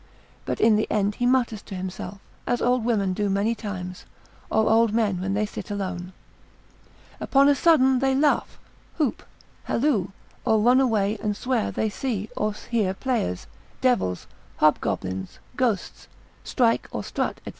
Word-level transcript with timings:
but 0.45 0.59
in 0.59 0.77
the 0.77 0.89
end 0.89 1.13
he 1.21 1.27
mutters 1.27 1.61
to 1.61 1.75
himself, 1.75 2.19
as 2.47 2.59
old 2.59 2.83
women 2.83 3.13
do 3.13 3.29
many 3.29 3.53
times, 3.53 4.05
or 4.49 4.67
old 4.67 4.91
men 4.95 5.21
when 5.21 5.35
they 5.35 5.45
sit 5.45 5.69
alone, 5.69 6.11
upon 7.19 7.47
a 7.47 7.53
sudden 7.53 7.99
they 7.99 8.15
laugh, 8.15 8.57
whoop, 8.97 9.21
halloo, 9.65 10.07
or 10.43 10.57
run 10.59 10.79
away, 10.81 11.19
and 11.21 11.37
swear 11.37 11.69
they 11.69 11.87
see 11.87 12.31
or 12.35 12.51
hear 12.51 12.95
players, 12.95 13.45
devils, 13.79 14.25
hobgoblins, 14.57 15.37
ghosts, 15.55 16.07
strike, 16.43 16.87
or 16.91 17.03
strut, 17.03 17.39
&c. 17.45 17.49